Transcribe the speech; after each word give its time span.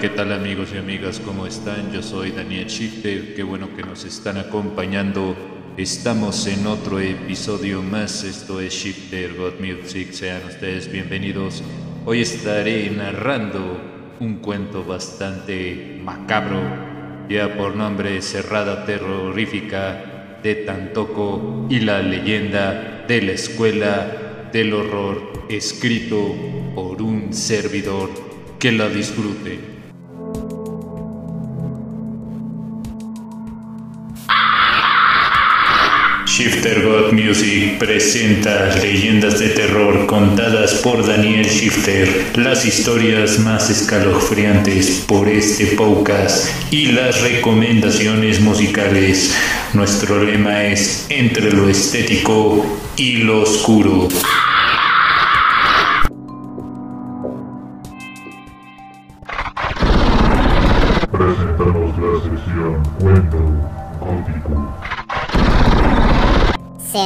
¿qué 0.00 0.10
tal 0.10 0.32
amigos 0.32 0.70
y 0.74 0.78
amigas? 0.78 1.20
¿Cómo 1.24 1.46
están? 1.46 1.90
Yo 1.90 2.02
soy 2.02 2.30
Daniel 2.30 2.66
Shifter, 2.66 3.34
qué 3.34 3.42
bueno 3.42 3.74
que 3.74 3.82
nos 3.82 4.04
están 4.04 4.36
acompañando. 4.36 5.34
Estamos 5.78 6.46
en 6.46 6.66
otro 6.66 7.00
episodio 7.00 7.82
más, 7.82 8.22
esto 8.22 8.60
es 8.60 8.74
Shifter 8.74 9.34
God 9.34 9.54
Music, 9.58 10.12
sean 10.12 10.42
ustedes 10.46 10.92
bienvenidos. 10.92 11.62
Hoy 12.04 12.20
estaré 12.20 12.90
narrando 12.90 13.80
un 14.20 14.36
cuento 14.36 14.84
bastante 14.84 15.98
macabro, 16.02 16.60
ya 17.30 17.56
por 17.56 17.74
nombre 17.74 18.20
Cerrada 18.20 18.84
Terrorífica 18.84 20.38
de 20.42 20.56
Tantoco 20.56 21.68
y 21.70 21.80
la 21.80 22.02
leyenda 22.02 23.04
de 23.08 23.22
la 23.22 23.32
escuela 23.32 24.50
del 24.52 24.74
horror, 24.74 25.46
escrito 25.48 26.34
por 26.74 27.00
un 27.00 27.32
servidor 27.32 28.10
que 28.58 28.72
la 28.72 28.88
disfrute. 28.90 29.75
Shifter 36.36 36.82
God 36.82 37.12
Music 37.14 37.78
presenta 37.78 38.68
leyendas 38.82 39.38
de 39.38 39.48
terror 39.48 40.04
contadas 40.04 40.74
por 40.82 41.06
Daniel 41.06 41.46
Shifter, 41.46 42.26
las 42.36 42.66
historias 42.66 43.38
más 43.38 43.70
escalofriantes 43.70 45.06
por 45.08 45.30
este 45.30 45.64
podcast 45.68 46.50
y 46.70 46.92
las 46.92 47.22
recomendaciones 47.22 48.42
musicales. 48.42 49.34
Nuestro 49.72 50.22
lema 50.22 50.64
es 50.64 51.06
entre 51.08 51.50
lo 51.52 51.70
estético 51.70 52.66
y 52.98 53.16
lo 53.16 53.40
oscuro. 53.40 54.06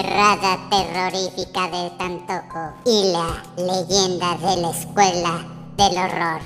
Cerrada 0.00 0.58
terrorífica 0.70 1.68
de 1.68 1.90
Tantoco 1.98 2.72
y 2.86 3.12
la 3.12 3.42
leyenda 3.58 4.34
de 4.38 4.62
la 4.62 4.70
escuela 4.70 5.46
del 5.76 5.98
horror, 5.98 6.40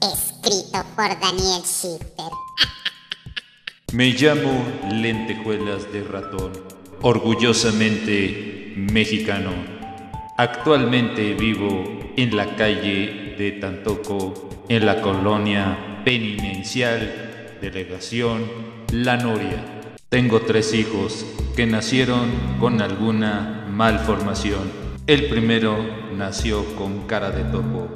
escrito 0.00 0.84
por 0.94 1.08
Daniel 1.18 1.62
Schifter. 1.64 2.30
Me 3.92 4.10
llamo 4.10 4.64
Lentejuelas 4.92 5.92
de 5.92 6.04
Ratón, 6.04 6.52
orgullosamente 7.02 8.74
mexicano. 8.76 9.50
Actualmente 10.36 11.34
vivo 11.34 11.82
en 12.16 12.36
la 12.36 12.54
calle 12.54 13.34
de 13.36 13.58
Tantoco, 13.60 14.50
en 14.68 14.86
la 14.86 15.00
colonia 15.00 16.02
penitencial, 16.04 17.58
delegación 17.60 18.48
La 18.92 19.16
Noria. 19.16 19.79
Tengo 20.10 20.40
tres 20.40 20.74
hijos 20.74 21.24
que 21.54 21.66
nacieron 21.66 22.32
con 22.58 22.82
alguna 22.82 23.64
malformación. 23.70 24.62
El 25.06 25.28
primero 25.28 25.76
nació 26.16 26.64
con 26.74 27.06
cara 27.06 27.30
de 27.30 27.44
topo, 27.44 27.86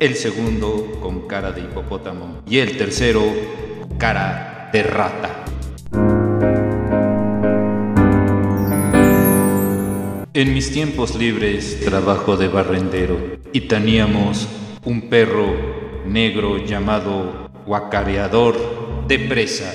el 0.00 0.14
segundo 0.14 0.98
con 1.02 1.28
cara 1.28 1.52
de 1.52 1.60
hipopótamo 1.60 2.40
y 2.48 2.60
el 2.60 2.78
tercero 2.78 3.22
cara 3.98 4.70
de 4.72 4.82
rata. 4.82 5.44
En 10.32 10.54
mis 10.54 10.72
tiempos 10.72 11.16
libres 11.16 11.80
trabajo 11.84 12.38
de 12.38 12.48
barrendero 12.48 13.18
y 13.52 13.60
teníamos 13.60 14.48
un 14.86 15.10
perro 15.10 15.54
negro 16.06 16.64
llamado 16.64 17.50
guacareador 17.66 18.56
de 19.06 19.18
presa. 19.18 19.74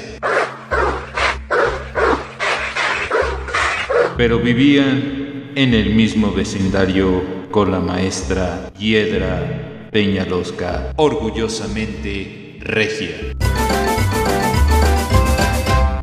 Pero 4.18 4.40
vivían 4.40 5.52
en 5.56 5.74
el 5.74 5.94
mismo 5.94 6.32
vecindario 6.32 7.24
con 7.52 7.72
la 7.72 7.80
maestra 7.80 8.72
Hiedra 8.78 9.90
Peñalosca, 9.92 10.94
orgullosamente 10.96 12.58
regia. 12.62 13.16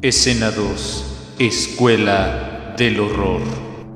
Escena 0.02 0.50
2. 0.50 1.34
Escuela 1.38 2.74
del 2.76 3.00
Horror. 3.00 3.42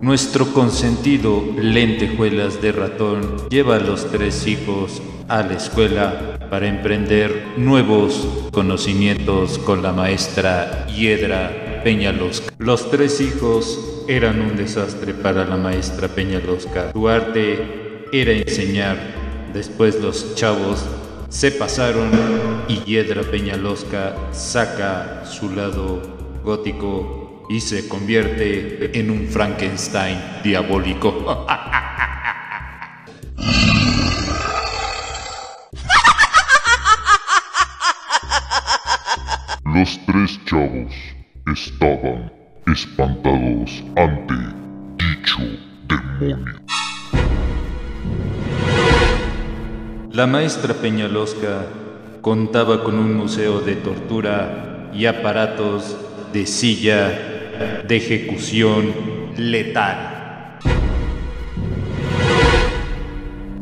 Nuestro 0.01 0.53
consentido 0.53 1.43
lentejuelas 1.57 2.61
de 2.61 2.73
ratón 2.73 3.49
lleva 3.49 3.77
a 3.77 3.81
los 3.81 4.11
tres 4.11 4.47
hijos 4.47 5.01
a 5.29 5.43
la 5.43 5.55
escuela 5.55 6.39
para 6.51 6.69
emprender 6.69 7.55
nuevos 7.57 8.29
conocimientos 8.53 9.59
con 9.59 9.83
la 9.83 9.93
maestra 9.93 10.87
Hiedra 10.89 11.64
Peñalosca. 11.85 12.51
Los 12.57 12.91
tres 12.91 13.21
hijos 13.21 13.79
eran 14.09 14.41
un 14.41 14.57
desastre 14.57 15.13
para 15.13 15.45
la 15.45 15.59
maestra 15.59 16.09
Peñalosca. 16.09 16.93
Su 16.93 17.11
arte 17.11 18.07
era 18.11 18.33
enseñar. 18.33 18.97
Después 19.53 20.01
los 20.01 20.35
chavos 20.35 20.83
se 21.29 21.51
pasaron 21.53 22.11
y 22.69 22.77
Hiedra 22.85 23.21
Peñalosca 23.23 24.17
saca 24.33 25.27
su 25.27 25.55
lado 25.55 26.41
gótico 26.43 27.47
y 27.51 27.61
se 27.61 27.87
convierte 27.87 28.99
en 28.99 29.11
un 29.11 29.29
Frankenstein 29.29 30.19
diabólico. 30.43 31.47
Los 39.67 40.01
tres 40.07 40.41
chavos 40.47 41.14
estaban 41.53 42.33
espantados 42.67 43.85
ante 43.97 44.35
dicho 44.97 45.39
demonio. 45.87 46.55
La 50.11 50.27
maestra 50.27 50.73
Peñalosca 50.75 51.67
contaba 52.23 52.83
con 52.83 52.99
un 52.99 53.15
museo 53.15 53.61
de 53.61 53.77
tortura 53.77 54.91
y 54.95 55.07
aparatos 55.07 55.97
de 56.33 56.47
silla 56.47 57.09
de 57.87 57.97
ejecución 57.97 58.95
letal. 59.37 60.59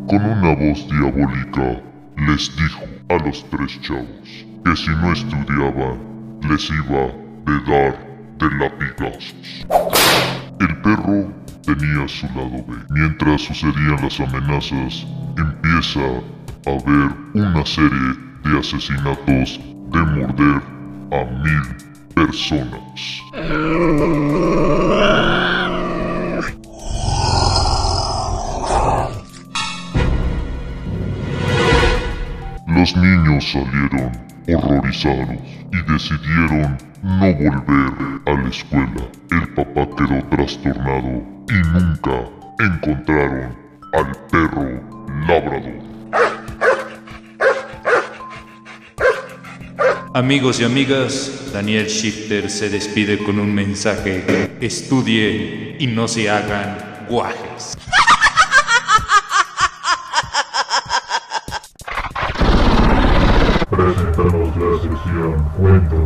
Con 0.06 0.25
una 0.25 0.54
voz 0.54 0.87
diabólica 0.88 1.82
les 2.28 2.54
dijo 2.56 2.84
a 3.09 3.14
los 3.26 3.44
tres 3.50 3.81
chavos 3.81 4.47
que 4.64 4.76
si 4.76 4.91
no 4.91 5.12
estudiaban 5.12 5.99
les 6.49 6.70
iba 6.70 7.22
a 7.47 7.71
dar 7.71 8.13
de 8.39 8.57
latigazos. 8.57 9.67
El 10.61 10.77
perro 10.83 11.33
tenía 11.65 12.09
su 12.09 12.27
lado 12.27 12.65
B. 12.67 12.77
Mientras 12.91 13.43
sucedían 13.43 13.99
las 14.03 14.21
amenazas, 14.21 15.07
empieza 15.37 16.01
a 16.01 16.71
haber 16.71 17.11
una 17.35 17.65
serie 17.65 18.15
de 18.45 18.59
asesinatos 18.59 19.61
de 19.93 20.03
morder 20.03 20.63
a 21.13 21.25
mil 21.43 21.93
personas. 22.15 23.23
Los 32.67 32.97
niños 32.97 33.53
salieron 33.53 34.31
horrorizados 34.49 35.39
y 35.73 35.93
decidieron 35.93 36.79
no 37.03 37.35
volver 37.35 38.21
a 38.27 38.43
la 38.43 38.49
escuela. 38.49 39.09
El 39.31 39.49
papá 39.55 39.89
quedó 39.97 40.23
trastornado 40.31 41.23
y 41.49 41.69
nunca 41.73 42.29
encontraron 42.61 43.56
al 43.93 44.12
perro 44.31 44.81
labrador. 45.27 45.93
Amigos 50.15 50.61
y 50.61 50.65
amigas, 50.65 51.50
Daniel 51.55 51.87
Shifter 51.87 52.50
se 52.50 52.69
despide 52.69 53.17
con 53.19 53.41
un 53.41 53.55
mensaje. 53.55 54.50
Estudien 54.61 55.77
y 55.79 55.87
no 55.87 56.06
se 56.06 56.29
hagan 56.29 57.06
guajes. 57.09 57.79
Sesión 65.23 65.45
Cuento 65.57 65.97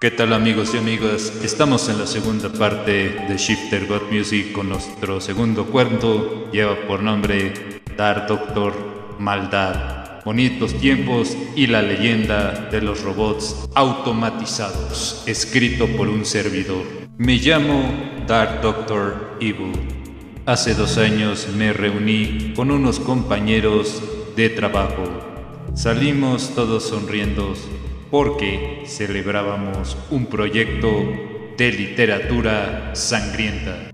¿Qué 0.00 0.12
tal 0.12 0.32
amigos 0.32 0.72
y 0.74 0.78
amigas? 0.78 1.32
Estamos 1.42 1.88
en 1.88 1.98
la 1.98 2.06
segunda 2.06 2.48
parte 2.50 3.10
de 3.28 3.36
Shifter 3.36 3.86
God 3.86 4.02
Music 4.12 4.52
con 4.52 4.68
nuestro 4.68 5.20
segundo 5.20 5.66
cuento. 5.66 6.48
Lleva 6.52 6.76
por 6.86 7.02
nombre 7.02 7.80
Dark 7.96 8.28
Doctor 8.28 8.74
Maldad. 9.18 10.22
Bonitos 10.24 10.74
tiempos 10.74 11.36
y 11.56 11.66
la 11.66 11.82
leyenda 11.82 12.68
de 12.70 12.80
los 12.80 13.02
robots 13.02 13.68
automatizados, 13.74 15.24
escrito 15.26 15.88
por 15.96 16.08
un 16.08 16.24
servidor. 16.24 16.84
Me 17.16 17.36
llamo 17.38 17.92
Dark 18.28 18.60
Doctor 18.60 19.36
Evil. 19.40 19.72
Hace 20.46 20.74
dos 20.74 20.96
años 20.98 21.48
me 21.56 21.72
reuní 21.72 22.52
con 22.54 22.70
unos 22.70 23.00
compañeros 23.00 24.00
de 24.36 24.48
trabajo. 24.50 25.37
Salimos 25.74 26.54
todos 26.54 26.84
sonriendo 26.84 27.54
porque 28.10 28.84
celebrábamos 28.86 29.96
un 30.10 30.26
proyecto 30.26 30.88
de 31.56 31.72
literatura 31.72 32.90
sangrienta. 32.94 33.90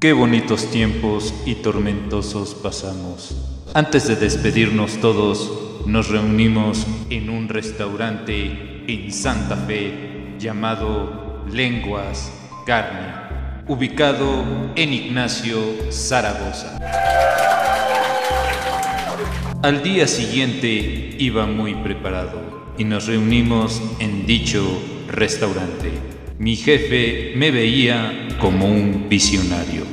Qué 0.00 0.12
bonitos 0.12 0.70
tiempos 0.70 1.32
y 1.46 1.56
tormentosos 1.56 2.54
pasamos. 2.54 3.36
Antes 3.72 4.06
de 4.06 4.16
despedirnos 4.16 5.00
todos, 5.00 5.86
nos 5.86 6.08
reunimos 6.10 6.86
en 7.10 7.30
un 7.30 7.48
restaurante 7.48 8.84
en 8.86 9.12
Santa 9.12 9.56
Fe 9.56 10.36
llamado 10.38 11.44
Lenguas 11.50 12.30
Carne, 12.66 13.23
ubicado 13.66 14.44
en 14.76 14.92
Ignacio, 14.92 15.58
Zaragoza. 15.90 16.78
Al 19.62 19.82
día 19.82 20.06
siguiente 20.06 21.16
iba 21.18 21.46
muy 21.46 21.74
preparado 21.74 22.74
y 22.76 22.84
nos 22.84 23.06
reunimos 23.06 23.80
en 24.00 24.26
dicho 24.26 24.62
restaurante. 25.08 25.90
Mi 26.38 26.56
jefe 26.56 27.32
me 27.36 27.50
veía 27.50 28.28
como 28.38 28.66
un 28.66 29.08
visionario. 29.08 29.84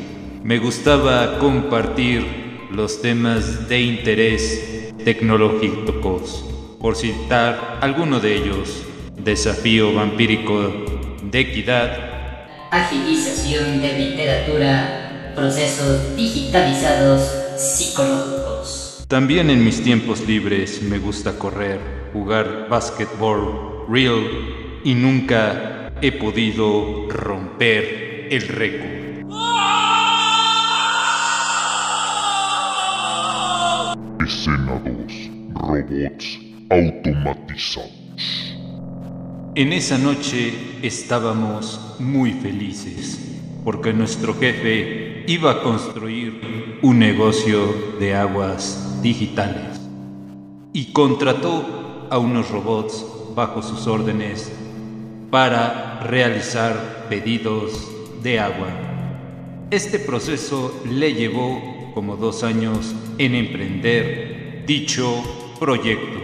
Me 0.44 0.58
gustaba 0.58 1.38
compartir 1.40 2.68
los 2.72 3.02
temas 3.02 3.70
de 3.70 3.82
interés 3.82 4.92
tecnológicos. 5.06 6.46
Por 6.82 6.98
citar 6.98 7.78
alguno 7.82 8.20
de 8.20 8.36
ellos, 8.36 8.84
desafío 9.18 9.94
vampírico 9.94 10.74
de 11.24 11.40
equidad, 11.40 12.11
agilización 12.72 13.82
de 13.82 14.00
literatura, 14.00 15.34
procesos 15.36 16.16
digitalizados 16.16 17.22
psicológicos. 17.58 19.04
También 19.10 19.50
en 19.50 19.64
mis 19.66 19.84
tiempos 19.84 20.26
libres 20.26 20.82
me 20.82 20.98
gusta 20.98 21.38
correr, 21.38 21.80
jugar 22.14 22.68
básquetbol, 22.70 23.86
real 23.90 24.26
y 24.86 24.94
nunca 24.94 25.92
he 26.02 26.14
podido 26.14 27.10
romper 27.10 28.30
el 28.32 28.48
récord. 28.48 29.02
Escena 34.26 34.82
2. 34.86 35.32
Robots 35.56 36.40
automatizados. 36.70 38.01
En 39.54 39.74
esa 39.74 39.98
noche 39.98 40.54
estábamos 40.82 41.98
muy 42.00 42.32
felices 42.32 43.20
porque 43.66 43.92
nuestro 43.92 44.34
jefe 44.36 45.26
iba 45.28 45.52
a 45.52 45.62
construir 45.62 46.80
un 46.82 47.00
negocio 47.00 47.98
de 48.00 48.16
aguas 48.16 49.02
digitales 49.02 49.82
y 50.72 50.94
contrató 50.94 52.08
a 52.10 52.18
unos 52.18 52.50
robots 52.50 53.06
bajo 53.36 53.62
sus 53.62 53.88
órdenes 53.88 54.50
para 55.30 56.00
realizar 56.00 57.08
pedidos 57.10 57.92
de 58.24 58.40
agua. 58.40 58.70
Este 59.70 60.00
proceso 60.00 60.82
le 60.90 61.14
llevó 61.14 61.92
como 61.94 62.16
dos 62.16 62.44
años 62.44 62.96
en 63.18 63.36
emprender 63.36 64.64
dicho 64.66 65.14
proyecto. 65.60 66.21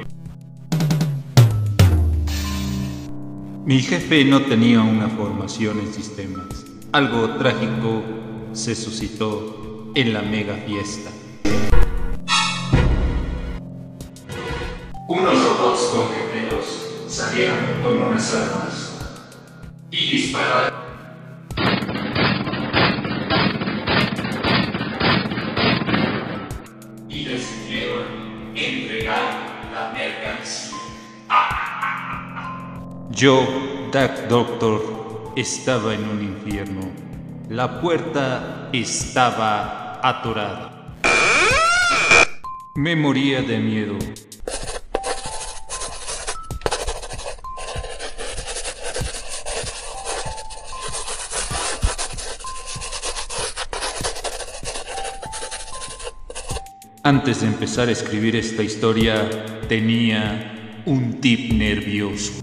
Mi 3.67 3.81
jefe 3.81 4.23
no 4.23 4.43
tenía 4.43 4.79
una 4.79 5.09
formación 5.09 5.81
en 5.81 5.93
sistemas. 5.93 6.65
Algo 6.93 7.31
trágico 7.31 8.01
se 8.53 8.73
suscitó 8.73 9.91
en 9.93 10.13
la 10.13 10.21
mega 10.21 10.55
fiesta. 10.55 11.09
Unos 15.09 15.43
robots 15.43 15.81
con 15.93 16.07
gemelos 16.15 17.09
salieron 17.09 17.57
con 17.83 18.03
unas 18.03 18.33
armas 18.35 18.99
y 19.91 20.11
dispararon. 20.11 20.79
Y 27.09 27.25
decidieron 27.25 28.05
entregar 28.55 29.69
la 29.73 29.91
mercancía. 29.91 30.77
Yo, 33.17 33.47
Dark 33.92 34.28
Doctor, 34.28 35.34
estaba 35.38 35.94
en 35.94 36.04
un 36.10 36.22
infierno. 36.22 36.81
La 37.50 37.80
puerta 37.80 38.69
estaba 38.74 40.01
atorada. 40.04 40.98
Me 42.75 42.95
moría 42.95 43.42
de 43.42 43.57
miedo. 43.60 43.98
Antes 57.04 57.39
de 57.39 57.48
empezar 57.48 57.88
a 57.88 57.92
escribir 57.92 58.36
esta 58.36 58.63
historia, 58.63 59.30
tenía 59.69 60.81
un 60.86 61.22
tip 61.22 61.54
nervioso. 61.54 62.34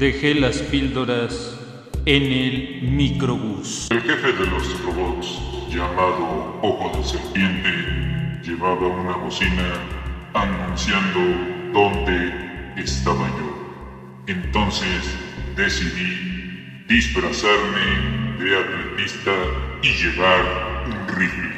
Dejé 0.00 0.34
las 0.34 0.56
píldoras 0.56 1.60
en 2.06 2.22
el 2.22 2.80
microbús. 2.90 3.86
El 3.90 4.00
jefe 4.00 4.32
de 4.32 4.46
los 4.46 4.82
robots, 4.82 5.38
llamado 5.68 6.58
Ojo 6.62 6.96
de 6.96 7.04
Serpiente, 7.04 7.68
llevaba 8.42 8.86
una 8.86 9.16
bocina 9.18 9.74
anunciando 10.32 11.20
dónde 11.74 12.32
estaba 12.78 13.28
yo. 13.28 14.24
Entonces 14.26 15.04
decidí 15.54 16.86
disfrazarme 16.88 18.38
de 18.42 18.56
atletista 18.56 19.34
y 19.82 19.88
llevar 20.02 20.86
un 20.86 21.08
rifle. 21.14 21.50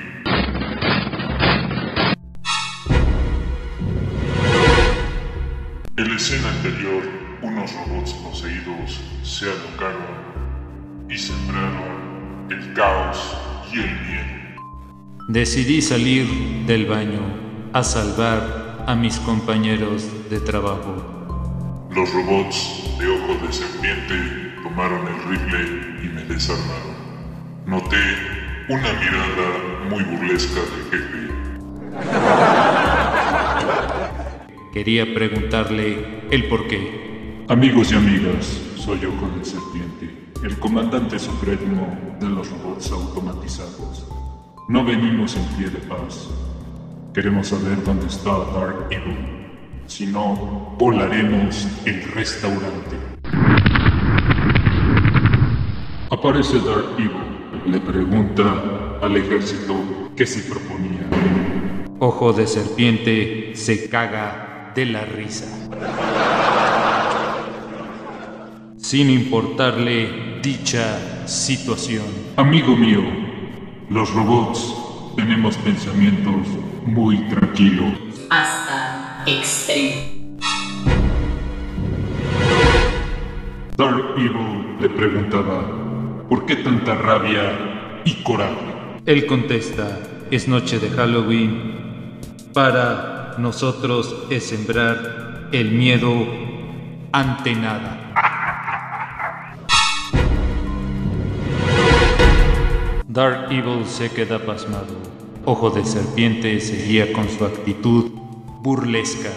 En 5.97 6.09
la 6.09 6.17
escena 6.17 6.49
anterior, 6.49 7.22
unos 7.43 7.73
robots 7.75 8.13
poseídos 8.15 9.01
se 9.25 9.47
alocaron 9.47 11.11
y 11.11 11.19
sembraron 11.19 12.47
el 12.51 12.73
caos 12.73 13.37
y 13.73 13.81
el 13.81 14.01
miedo. 14.07 14.61
Decidí 15.29 15.83
salir 15.83 16.27
del 16.67 16.87
baño 16.87 17.21
a 17.73 17.83
salvar 17.83 18.85
a 18.87 18.95
mis 18.95 19.19
compañeros 19.19 20.09
de 20.31 20.41
trabajo. 20.41 21.89
Los 21.91 22.13
robots 22.13 22.85
de 22.99 23.09
ojo 23.09 23.47
de 23.47 23.53
serpiente 23.53 24.55
tomaron 24.63 25.07
el 25.09 25.23
rifle 25.29 26.05
y 26.05 26.09
me 26.09 26.23
desarmaron. 26.23 26.97
Noté 27.67 27.97
una 28.69 28.93
mirada 28.93 29.89
muy 29.91 30.05
burlesca 30.05 30.61
del 30.61 30.85
jefe. 30.91 31.23
Quería 34.73 35.13
preguntarle 35.13 36.23
el 36.31 36.49
por 36.49 36.67
qué. 36.67 37.12
Amigos 37.53 37.93
y 37.93 37.97
amigas, 37.97 38.63
soy 38.77 39.05
Ojo 39.05 39.29
de 39.37 39.45
Serpiente, 39.45 40.33
el 40.43 40.59
comandante 40.59 41.19
supremo 41.19 41.87
de 42.19 42.27
los 42.27 42.49
robots 42.49 42.91
automatizados. 42.91 44.07
No 44.71 44.83
venimos 44.83 45.37
en 45.37 45.45
pie 45.59 45.69
de 45.69 45.79
paz. 45.81 46.31
Queremos 47.13 47.49
saber 47.49 47.85
dónde 47.85 48.07
está 48.07 48.31
Dark 48.31 48.87
Evil. 48.89 49.51
Si 49.87 50.07
no, 50.07 50.75
volaremos 50.79 51.69
el 51.85 52.03
restaurante. 52.15 52.97
Aparece 56.11 56.59
Dark 56.59 56.95
Evil. 56.97 57.67
Le 57.67 57.81
pregunta 57.81 58.99
al 59.03 59.15
ejército 59.15 59.75
qué 60.17 60.25
se 60.25 60.41
proponía. 60.51 61.07
Ojo 61.99 62.33
de 62.33 62.47
serpiente 62.47 63.53
se 63.57 63.91
caga 63.91 64.73
de 64.75 64.87
la 64.87 65.05
risa. 65.05 65.49
Sin 68.93 69.09
importarle 69.09 70.41
dicha 70.43 71.27
situación. 71.27 72.05
Amigo 72.37 72.77
mío, 72.77 73.01
los 73.89 74.13
robots 74.13 74.77
tenemos 75.17 75.57
pensamientos 75.57 76.47
muy 76.85 77.17
tranquilos. 77.31 77.95
Hasta 78.29 79.25
extremo. 79.27 80.37
Dark 83.79 84.05
Evil 84.19 84.77
le 84.79 84.91
preguntaba, 84.91 86.27
¿por 86.29 86.45
qué 86.45 86.57
tanta 86.57 86.95
rabia 86.95 88.03
y 88.05 88.23
coraje? 88.23 89.01
Él 89.07 89.25
contesta, 89.25 90.01
es 90.31 90.49
noche 90.49 90.79
de 90.79 90.91
Halloween. 90.91 92.19
Para 92.53 93.37
nosotros 93.39 94.15
es 94.29 94.45
sembrar 94.45 95.49
el 95.51 95.71
miedo 95.71 96.27
ante 97.11 97.55
nada. 97.55 98.02
Dark 103.13 103.53
Evil 103.53 103.85
se 103.85 104.11
queda 104.11 104.39
pasmado. 104.39 104.97
Ojo 105.45 105.69
de 105.69 105.85
serpiente 105.85 106.59
seguía 106.61 107.13
con 107.13 107.29
su 107.29 107.45
actitud 107.45 108.11
burlesca. 108.63 109.29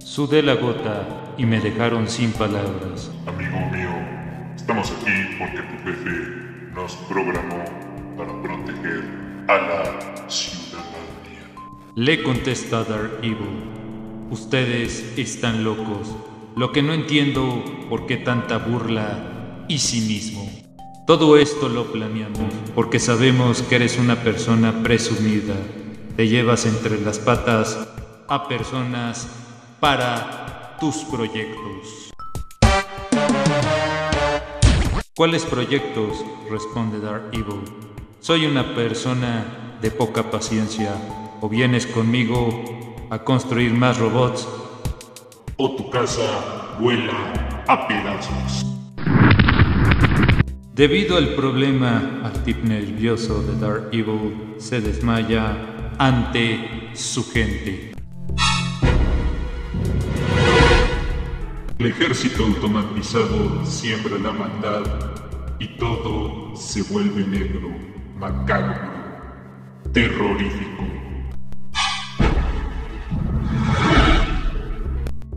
Sudé 0.00 0.42
la 0.42 0.54
gota 0.54 1.06
y 1.38 1.46
me 1.46 1.60
dejaron 1.60 2.08
sin 2.08 2.32
palabras. 2.32 3.12
Amigo 3.24 3.60
mío, 3.70 3.88
estamos 4.56 4.90
aquí 4.90 5.12
porque 5.38 5.58
tu 5.58 5.84
jefe 5.84 6.72
nos 6.74 6.96
programó 7.08 7.64
para 8.16 8.42
proteger 8.42 9.04
a 9.46 9.56
la 9.56 10.28
ciudadanía. 10.28 11.52
Le 11.94 12.20
contesta 12.24 12.82
Dark 12.82 13.20
Evil. 13.22 13.62
Ustedes 14.28 15.14
están 15.16 15.62
locos. 15.62 16.16
Lo 16.56 16.72
que 16.72 16.82
no 16.82 16.92
entiendo 16.94 17.62
por 17.88 18.06
qué 18.06 18.16
tanta 18.16 18.58
burla 18.58 19.66
y 19.68 19.78
cinismo. 19.78 20.63
Todo 21.06 21.36
esto 21.36 21.68
lo 21.68 21.92
planeamos 21.92 22.50
porque 22.74 22.98
sabemos 22.98 23.60
que 23.60 23.76
eres 23.76 23.98
una 23.98 24.16
persona 24.22 24.82
presumida. 24.82 25.54
Te 26.16 26.28
llevas 26.28 26.64
entre 26.64 26.98
las 26.98 27.18
patas 27.18 27.78
a 28.26 28.48
personas 28.48 29.28
para 29.80 30.78
tus 30.80 31.04
proyectos. 31.04 32.10
¿Cuáles 35.14 35.44
proyectos? 35.44 36.24
responde 36.50 36.98
Dark 37.00 37.28
Evil. 37.32 37.60
Soy 38.20 38.46
una 38.46 38.74
persona 38.74 39.76
de 39.82 39.90
poca 39.90 40.30
paciencia. 40.30 40.94
O 41.42 41.50
vienes 41.50 41.86
conmigo 41.86 42.64
a 43.10 43.18
construir 43.18 43.74
más 43.74 43.98
robots. 43.98 44.48
O 45.58 45.76
tu 45.76 45.90
casa 45.90 46.78
vuela 46.80 47.62
a 47.68 47.86
pedazos. 47.86 48.73
Debido 50.74 51.16
al 51.16 51.36
problema, 51.36 52.20
al 52.24 52.42
tip 52.42 52.64
nervioso 52.64 53.40
de 53.44 53.56
Dark 53.60 53.90
Evil 53.92 54.56
se 54.58 54.80
desmaya 54.80 55.94
ante 55.98 56.90
su 56.94 57.30
gente. 57.30 57.92
El 61.78 61.86
ejército 61.86 62.46
automatizado 62.46 63.64
siembra 63.64 64.18
la 64.18 64.32
maldad 64.32 64.82
y 65.60 65.68
todo 65.78 66.56
se 66.56 66.82
vuelve 66.82 67.24
negro, 67.24 67.70
macabro, 68.16 68.90
terrorífico. 69.92 70.88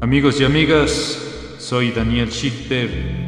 Amigos 0.01 0.41
y 0.41 0.45
amigas, 0.45 1.55
soy 1.59 1.91
Daniel 1.91 2.31
Schichter, 2.31 3.26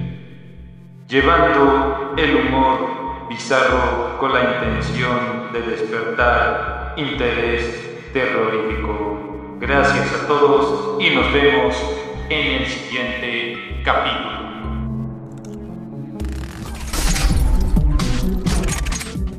llevando 1.09 2.13
el 2.17 2.35
humor 2.35 3.27
bizarro 3.29 4.19
con 4.19 4.31
la 4.31 4.53
intención 4.53 5.51
de 5.51 5.61
despertar 5.63 6.93
interés 6.97 8.11
terrorífico. 8.13 9.57
Gracias 9.59 10.13
a 10.13 10.27
todos 10.27 11.01
y 11.01 11.09
nos 11.09 11.33
vemos 11.33 11.75
en 12.29 12.61
el 12.61 12.67
siguiente 12.67 13.81
capítulo. 13.83 14.29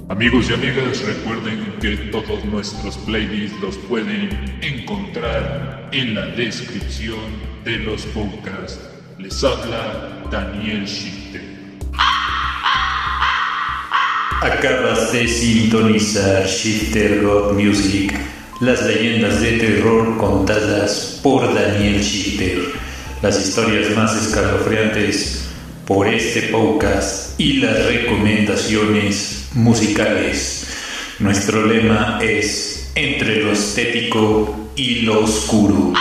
Amigos 0.09 0.51
y 0.51 0.55
amigas, 0.55 1.07
recuerden 1.07 1.77
que 1.81 1.97
todos 2.11 2.45
nuestros 2.47 2.99
playlists 2.99 3.61
los 3.61 3.79
pueden 3.79 4.59
encontrar 4.61 5.89
en 5.93 6.17
la 6.17 6.27
descripción 6.27 7.21
de 7.65 7.79
los 7.79 8.07
podcasts. 8.07 8.91
Les 9.19 9.45
habla 9.45 10.25
Daniel 10.33 10.87
Schitter. 10.87 11.20
Acabas 14.43 15.13
de 15.13 15.29
sintonizar 15.29 16.47
Shifter 16.47 17.21
God 17.21 17.53
Music, 17.53 18.11
las 18.61 18.83
leyendas 18.87 19.43
de 19.43 19.59
terror 19.59 20.17
contadas 20.17 21.21
por 21.23 21.55
Daniel 21.55 22.01
Shifter, 22.01 22.73
las 23.21 23.39
historias 23.39 23.95
más 23.95 24.17
escalofriantes 24.17 25.45
por 25.87 26.09
este 26.09 26.45
podcast 26.45 27.39
y 27.39 27.59
las 27.59 27.85
recomendaciones 27.85 29.51
musicales. 29.53 30.69
Nuestro 31.19 31.67
lema 31.67 32.19
es 32.23 32.91
entre 32.95 33.43
lo 33.43 33.53
estético 33.53 34.71
y 34.75 35.03
lo 35.03 35.25
oscuro. 35.25 35.93